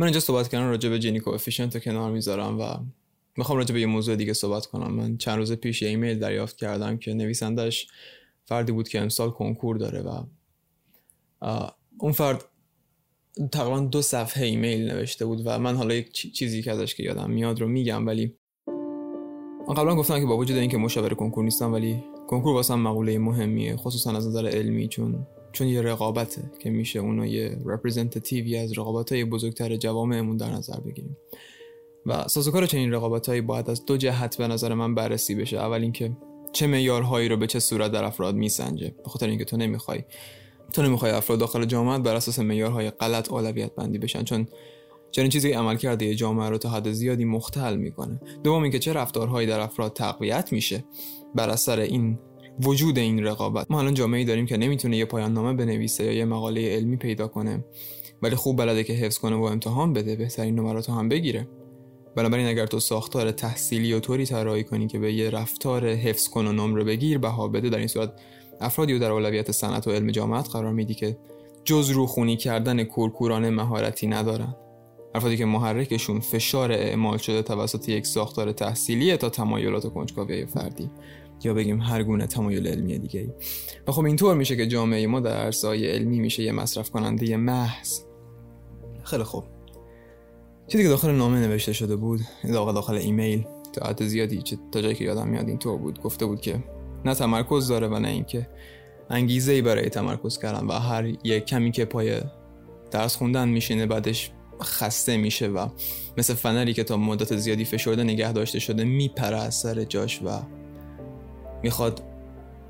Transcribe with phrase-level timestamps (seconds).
[0.00, 2.64] من اینجا صحبت کردم راجع به جینی کوفیشنت رو کنار می‌ذارم و
[3.36, 4.94] می‌خوام راجع به یه موضوع دیگه صحبت کنم.
[4.94, 7.88] من چند روز پیش یه ایمیل دریافت کردم که نویسندش
[8.44, 10.22] فردی بود که امسال کنکور داره و
[11.98, 12.44] اون فرد
[13.52, 17.30] تقریبا دو صفحه ایمیل نوشته بود و من حالا یک چیزی که ازش که یادم
[17.30, 18.34] میاد رو میگم ولی
[19.68, 23.76] من قبلا گفتم که با وجود اینکه مشاور کنکور نیستم ولی کنکور واسم مقوله مهمیه
[23.76, 29.12] خصوصا از نظر علمی چون چون یه رقابته که میشه اونو یه رپرزنتیتیوی از رقابت
[29.12, 31.16] های بزرگتر جوامعمون در نظر بگیریم.
[32.06, 35.56] و سازوکار چنین رقابت هایی باید از دو جهت به نظر من بررسی بشه.
[35.56, 36.16] اول اینکه
[36.52, 38.94] چه معیارهایی رو به چه صورت در افراد میسنجه.
[39.04, 40.04] به خاطر اینکه تو نمی‌خوای
[40.72, 44.24] تو نمی‌خوای افراد داخل جامعه بر اساس معیارهای غلط اولویت بندی بشن.
[44.24, 44.48] چون
[45.10, 48.20] چنین چیزی عمل کرده یه جامعه رو تا حد زیادی مختل می‌کنه.
[48.44, 50.84] دوم اینکه چه رفتارهایی در افراد تقویت میشه
[51.34, 52.18] بر اثر این
[52.64, 53.70] وجود این رقابت.
[53.70, 57.28] ما الان جامعه داریم که نمی‌تونه یه پایان نامه بنویسه یا یه مقاله علمی پیدا
[57.28, 57.64] کنه.
[58.22, 61.48] ولی خوب بلده که حفظ کنه و امتحان بده بهترین نمرات هم بگیره.
[62.16, 66.46] بنابراین اگر تو ساختار تحصیلی و طوری طراحی کنی که به یه رفتار حفظ کن
[66.46, 67.68] و نمره بگیر بها بده.
[67.70, 68.12] در این صورت
[68.60, 71.18] افرادی رو در اولویت صنعت و علم جامعت قرار میدی که
[71.64, 74.56] جز روخونی کردن کورکورانه مهارتی ندارن.
[75.14, 80.90] افرادی که محرکشون فشار اعمال شده توسط یک ساختار تحصیلی تا تمایلات کنجکاوی فردی.
[81.44, 83.34] یا بگیم هر گونه تمایل علمی دیگه
[83.88, 88.00] و خب اینطور میشه که جامعه ما در عرصه‌های علمی میشه یه مصرف کننده محض.
[89.04, 89.44] خیلی خوب.
[90.66, 92.20] چیزی که داخل نامه نوشته شده بود
[92.52, 96.00] داخل داخل ایمیل تا حد زیادی تا جایی که یادم میاد اینطور بود.
[96.00, 96.64] گفته بود که
[97.04, 98.48] نه تمرکز داره و نه اینکه
[99.10, 102.20] انگیزه ای برای تمرکز کردن و هر یک کمی که پای
[102.90, 104.30] درس خوندن میشینه بعدش
[104.62, 105.68] خسته میشه و
[106.18, 110.28] مثل فنری که تا مدت زیادی فشرده نگه داشته شده میپره از سر جاش و
[111.62, 112.02] می‌خواد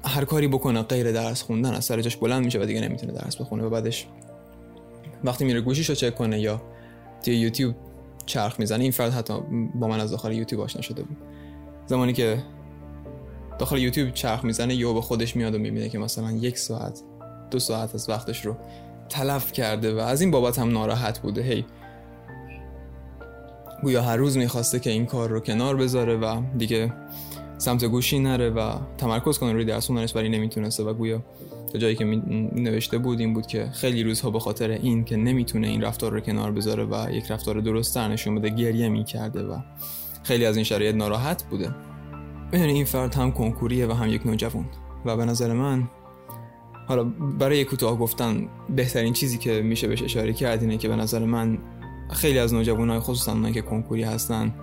[0.04, 3.36] هر کاری بکنه غیر درس خوندن از سر جاش بلند میشه و دیگه نمی‌تونه درس
[3.36, 4.06] بخونه و بعدش
[5.24, 6.62] وقتی میره گوشیشو چک کنه یا
[7.24, 7.74] توی یوتیوب
[8.26, 8.82] چرخ می‌زنه.
[8.82, 9.34] این فرد حتی
[9.74, 11.16] با من از داخل یوتیوب آشنا شده بود.
[11.86, 12.42] زمانی که
[13.58, 17.00] داخل یوتیوب چرخ می‌زنه یا به خودش میاد و می‌بینه که مثلا یک ساعت
[17.50, 18.56] دو ساعت از وقتش رو
[19.08, 21.42] تلف کرده و از این بابت هم ناراحت بوده.
[21.42, 21.64] هی.
[23.82, 26.92] گویا هر روز می‌خواسته که این کار رو کنار بذاره و دیگه
[27.60, 29.86] سمت گوشی نره و تمرکز کنه روی درس.
[29.86, 31.22] خوندنش ولی نمی‌تونسته و گویا
[31.72, 32.04] تا جایی که
[32.54, 36.20] نوشته بود این بود که خیلی روزها به خاطر این که نمی‌تونه این رفتار رو
[36.20, 39.58] کنار بذاره و یک رفتار درست نشون بده گریه می‌کرده و
[40.22, 41.74] خیلی از این شرایط ناراحت بوده.
[42.52, 44.64] می‌دونی این فرد هم کنکوریه و هم یک نوجوان
[45.04, 45.88] و به نظر من
[46.88, 47.04] حالا
[47.38, 51.58] برای کوتاه گفتن بهترین چیزی که میشه بهش اشاره کرد اینه که به نظر من
[52.10, 54.54] خیلی از نوجوانای خصوصا اونایی که کنکوری هستن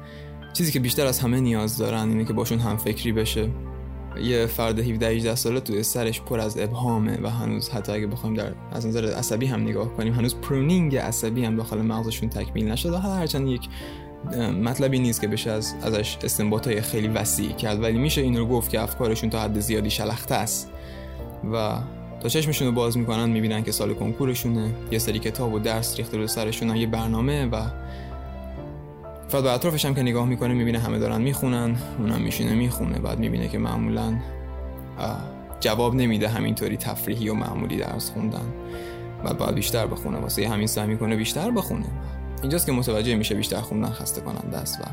[0.58, 3.50] چیزی که بیشتر از همه نیاز دارن اینه که باشون هم فکری بشه.
[4.24, 8.36] یه فرد 17 18 ساله توی سرش پر از ابهامه و هنوز حتی اگه بخوایم
[8.36, 12.98] در از نظر عصبی هم نگاه کنیم هنوز پرونینگ عصبی هم داخل مغزشون تکمیل نشده.
[12.98, 13.70] هرچند یک
[14.64, 18.46] مطلبی نیست که بشه از ازش استنباط های خیلی وسیع کرد ولی میشه این رو
[18.46, 20.72] گفت که افکارشون تا حد زیادی شلخته است.
[21.54, 21.78] و
[22.22, 26.18] تا چشمشون رو باز می‌کنن می‌بینن که سال کنکورشونه یه سری کتاب و درس ریخته
[26.18, 27.62] رو سرشون یه برنامه و
[29.28, 33.20] فقط به اطرافش هم که نگاه می‌کنه می‌بینه همه دارن می‌خونن اونم میشینه می‌خونه بعد
[33.20, 34.14] می‌بینه که معمولا
[35.60, 38.54] جواب نمیده همینطوری تفریحی و معمولی درس خوندن.
[39.24, 41.86] بعد باید بیشتر بخونه واسه همین سعی می‌کنه بیشتر بخونه.
[42.42, 44.84] اینجاست که متوجه میشه بیشتر خوندن خسته کننده است و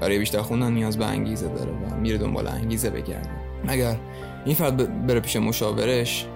[0.00, 3.30] برای بیشتر خوندن نیاز به انگیزه داره و میره دنبال انگیزه بگرده.
[3.64, 3.96] مگر
[4.44, 6.26] این فرد بره پیش مشاورش؟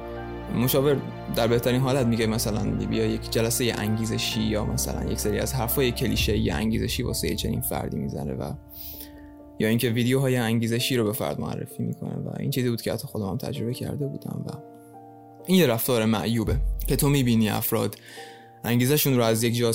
[0.57, 0.97] مشاور
[1.37, 5.93] در بهترین حالت میگه مثلا بیا یک جلسه انگیزشی یا مثلا یک سری از حرفای
[5.93, 8.53] کلیشه ای انگیزشی واسه چنین فردی می‌زنه و
[9.59, 13.07] یا اینکه ویدیوهای انگیزشی رو به فرد معرفی می‌کنه و این چیزی بود که حتی
[13.07, 14.51] خودم هم تجربه کرده بودم و
[15.47, 17.97] این یه رفتار معیوبه که تو می‌بینی افراد
[18.65, 19.73] انگیزشون رو از یک جا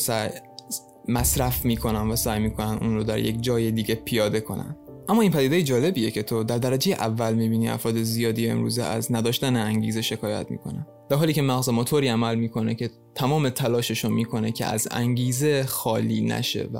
[1.08, 4.76] مصرف می‌کنن و سعی می‌کنن اون رو در یک جای دیگه پیاده کنن.
[5.10, 9.56] اما این پدیده جالبیه که تو در درجه اول می‌بینی افراد زیادی امروزه از نداشتن
[9.56, 10.88] انگیزه شکایت می‌کنن.
[11.10, 14.88] در حالی که مغز ما طوری عمل می‌کنه که تمام تلاشش رو می‌کنه که از
[14.92, 16.78] انگیزه خالی نشه و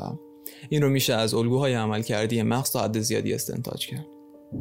[0.70, 4.06] این رو میشه از الگوهای عمل کردی مغز تا حد زیادی استنتاج کرد.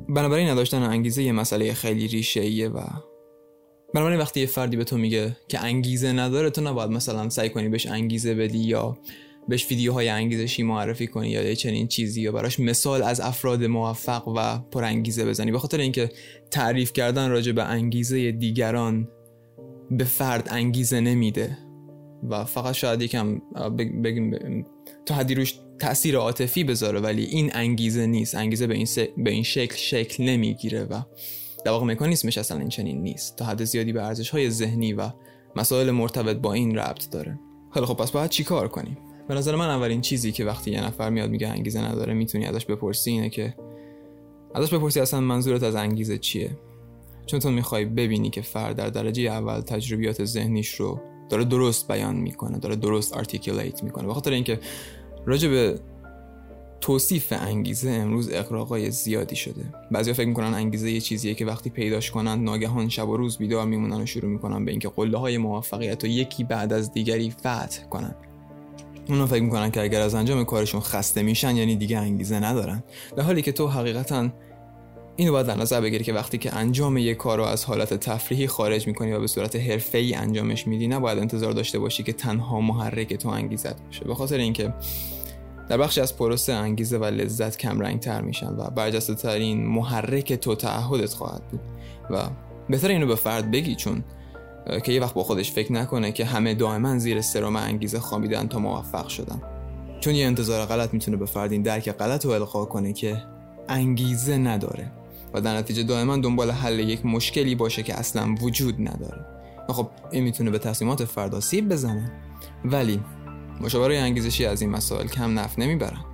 [0.08, 2.81] بنابراین نداشتن انگیزه یه مسئله خیلی ریشه و
[3.94, 7.69] بنابراین وقتی یه فردی به تو میگه که انگیزه نداره تو نباید مثلا سعی کنی
[7.69, 8.99] بهش انگیزه بدی یا
[9.48, 14.58] بهش ویدیوهای انگیزشی معرفی کنی یا چنین چیزی یا براش مثال از افراد موفق و
[14.58, 15.52] پرانگیزه بزنی.
[15.52, 16.10] به خاطر اینکه
[16.50, 19.08] تعریف کردن راجع به انگیزه دیگران
[19.90, 21.58] به فرد انگیزه نمیده.
[22.31, 23.40] و فقط شاید یکم
[24.02, 24.31] بگیم
[25.06, 28.34] تا حدی روش تاثیر عاطفی بذاره ولی این انگیزه نیست.
[28.34, 31.00] انگیزه به این, به این شکل شکل نمی‌گیره و
[31.64, 33.37] در واقع مکانیسمش اصلا این چنین نیست.
[33.37, 35.10] تا حد زیادی به ارزش های ذهنی و
[35.56, 37.38] مسائل مرتبط با این ربط داره.
[37.75, 40.84] خیلی خب پس باید چی کار کنیم؟ به نظر من اولین چیزی که وقتی یه
[40.84, 43.55] نفر میاد میگه انگیزه نداره می‌تونی ازش بپرسی اینه که
[44.55, 46.50] ازش بپرسی اصلا منظورت از انگیزه چیه؟
[47.26, 52.17] چون تو می‌خوای ببینی که فرد در درجه اول تجربیات ذهنیش رو داره درست بیان
[52.17, 54.08] می‌کنه داره درست articulate می‌کنه.
[54.08, 54.61] بخاطر اینکه
[55.26, 55.78] راجع به
[56.81, 59.64] توصیف انگیزه امروز اغراقای زیادی شده.
[59.90, 63.67] بعضیا فکر می‌کنن انگیزه یه چیزیه که وقتی پیداش کنن ناگهان شب و روز بیدار
[63.67, 67.88] میمونن و شروع می‌کنن به اینکه قله های موفقیت و یکی بعد از دیگری فتح
[67.90, 68.14] کنن.
[69.08, 72.82] اونا فکر می‌کنن که اگر از انجام کارشون خسته میشن یعنی دیگه انگیزه ندارن.
[73.17, 74.29] در حالی که تو حقیقتا
[75.17, 78.47] اینو باید در نظر بگیری که وقتی که انجام یک کار رو از حالت تفریحی
[78.47, 83.14] خارج می‌کنی و به صورت حرفه‌ای انجامش میدی نباید انتظار داشته باشی که تنها محرک
[83.14, 84.05] تو انگیزت باشه.
[84.05, 84.75] به خاطر اینکه
[85.69, 90.55] در بخشی از پروسه انگیزه و لذت کم تر میشن و برجسته ترین محرک تو
[90.55, 91.61] تعهدت خواهد بود.
[92.11, 92.23] و
[92.69, 94.05] بهتر اینو به فرد بگی چون
[94.84, 98.58] که یه وقت با خودش فکر نکنه که همه دائما زیر سرم انگیزه خوابیدن تا
[98.58, 99.42] موفق شدن.
[100.00, 103.22] چون یه انتظار غلط می‌تونه به فرد این درک غلط رو القا کنه که
[103.68, 104.92] انگیزه نداره
[105.34, 109.26] و در نتیجه دائما دنبال حل یک مشکلی باشه که اصلا وجود نداره.
[109.68, 112.12] و خب این می‌تونه به تصمیمات فرد آسیب بزنه.
[112.64, 113.00] ولی
[113.60, 116.04] مشاوره انگیزشی از این مسائل کم نف نمی‌برن.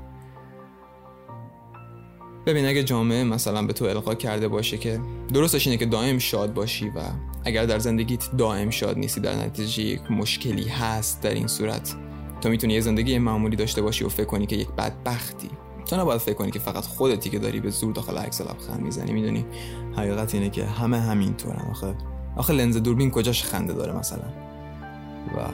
[2.46, 5.00] ببین اگه جامعه مثلا به تو القا کرده باشه که
[5.34, 7.00] درستش اینه که دائم شاد باشی و
[7.44, 11.94] اگر در زندگیت دائم شاد نیستی در نتیجه یک مشکلی هست در این صورت
[12.40, 15.48] تو می‌تونی یه زندگی معمولی داشته باشی و فکر کنی که یک بدبختی.
[15.86, 19.12] تو نباید فکر کنی که فقط خودتی که داری به زور داخل عکس لبخند می‌زنی
[19.12, 19.46] می‌دونی؟
[19.96, 21.66] حقیقت اینه که همه همینطورن.
[21.70, 21.94] آخه
[22.36, 24.24] آخه لنز دوربین کجاش خنده داره مثلا؟
[25.36, 25.48] و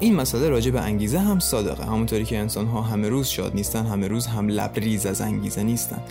[0.00, 1.84] این مسئله راجع به انگیزه هم صادقه.
[1.84, 6.02] همونطوری که انسان ها همه روز شاد نیستن همه روز هم لبریز از انگیزه نیستن.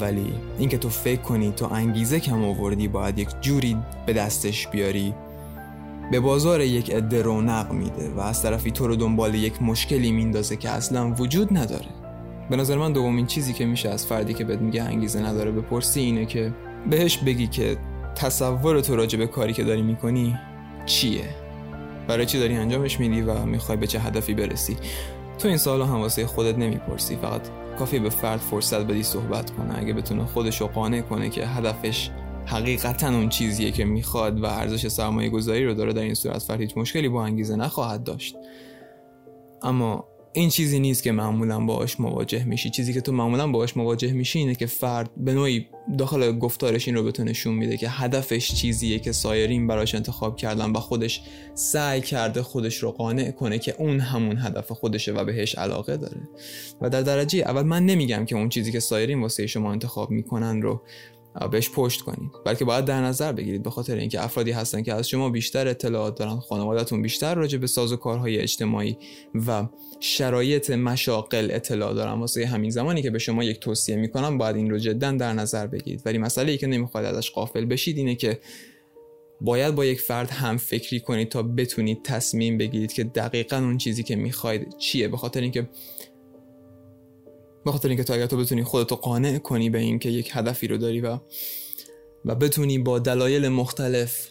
[0.00, 5.14] ولی اینکه تو فکر کنی تو انگیزه کم آوردی باید یک جوری به دستش بیاری.
[6.10, 10.56] به بازار یک عده رونق میده و از طرفی تو رو دنبال یک مشکلی میندازه
[10.56, 11.86] که اصلا وجود نداره.
[12.50, 16.00] به نظر من دومین چیزی که میشه از فردی که بهت میگه انگیزه نداره بپرسی
[16.00, 16.52] اینه که
[16.90, 17.76] بهش بگی که
[18.14, 20.36] تصور تو راجع به کاری که داری می‌کنی
[20.86, 21.24] چیه؟
[22.08, 24.76] برای چی داری انجامش میدی و می‌خوای به چه هدفی برسی؟
[25.40, 27.16] تو این سالو هم واسه خودت نمی‌پرسی.
[27.16, 27.40] فقط
[27.78, 29.78] کافی به فرد فرصت بدی صحبت کنه.
[29.78, 32.10] اگه بتونه خودش رو قانع کنه که هدفش
[32.46, 36.60] حقیقتا اون چیزیه که می‌خواد و ارزش سرمایه گذاری رو داره در این صورت فرد
[36.60, 38.36] هیچ مشکلی با انگیزه نخواهد داشت.
[39.62, 42.70] اما این چیزی نیست که معمولا باهاش مواجه میشی.
[42.70, 45.66] چیزی که تو معمولا باهاش مواجه میشی اینه که فرد به نوعی
[45.98, 50.36] داخل گفتارش این رو به تو نشون میده که هدفش چیزیه که سایرین براش انتخاب
[50.36, 51.22] کردن و خودش
[51.54, 56.20] سعی کرده خودش رو قانع کنه که اون همون هدف خودشه و بهش علاقه داره.
[56.80, 60.62] و در درجه اول من نمیگم که اون چیزی که سایرین واسه شما انتخاب می‌کنن
[60.62, 60.82] رو
[61.50, 62.30] بهش پشت کنید.
[62.44, 66.18] بلکه باید در نظر بگیرید به خاطر اینکه افرادی هستن که از شما بیشتر اطلاعات
[66.18, 68.96] دارن خانوادهتون بیشتر راجع به ساز و کارهای اجتماعی
[69.46, 69.66] و
[70.00, 72.20] شرایط مشاقل اطلاع دارن.
[72.20, 75.66] واسه همین زمانی که به شما یک توصیه می‌کنم باید این رو جدا در نظر
[75.66, 76.02] بگیرید.
[76.06, 78.40] ولی مسئله ای که نمی‌خواید ازش قافل بشید اینه که
[79.40, 84.02] باید با یک فرد هم فکری کنید تا بتونید تصمیم بگیرید که دقیقا اون چیزی
[84.02, 85.08] که می‌خواید چیه.
[85.08, 85.68] به خاطر اینکه
[87.70, 90.76] به خاطر اینکه تو اگر تو بتونی خودتو قانع کنی به اینکه یک هدفی رو
[90.76, 91.18] داری و
[92.24, 94.28] و بتونی با دلایل مختلف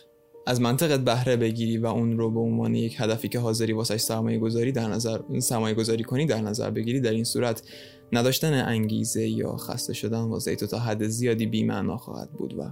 [0.48, 4.40] از منطقت بهره بگیری و اون رو به عنوان یک هدفی که حاضری واسش سرمایه
[4.40, 7.64] گذاری در نظر سرمایه گذاری کنی در نظر بگیری در این صورت
[8.14, 12.72] نداشتن انگیزه یا خسته شدن واسه تو تا حد زیادی بی‌معنا خواهد بود و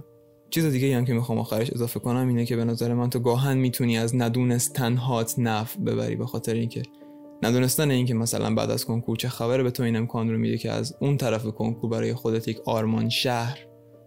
[0.50, 3.56] چیز دیگه هم که می‌خوام آخرش اضافه کنم اینه که به نظر من تو گاهن
[3.56, 6.82] می‌تونی از ندونستنهات نفع ببری به خاطر اینکه
[7.42, 10.70] ندونستن اینکه مثلا بعد از کنکور چه خبره به تو این امکان رو میده که
[10.70, 13.58] از اون طرف کنکور برای خودت یک آرمان شهر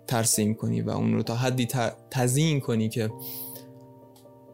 [0.07, 1.67] ترسیم کنی و اون رو تا حدی
[2.11, 3.11] تزیین کنی که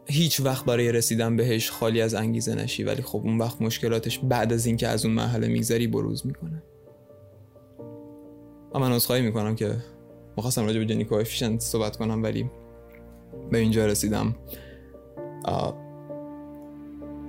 [0.10, 4.53] هیچ وقت برای رسیدن بهش خالی از انگیزه نشی ولی خب اون وقت مشکلاتش بعد
[4.53, 6.63] از اینکه از اون مرحله میگذری بروز می‌کنه.
[8.75, 9.75] اما من عذرخواهی می‌کنم که
[10.38, 12.50] مخواستم راجع به جنی صحبت کنم ولی
[13.51, 14.36] به اینجا رسیدم.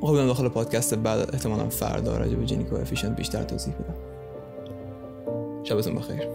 [0.01, 3.95] خب داخل پادکست بعد احتمالا فردا راجع به جنی کوفیشنت بیشتر توضیح بدم.
[5.65, 6.29] شبتون بخیر.